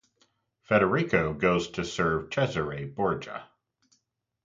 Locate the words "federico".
0.63-1.31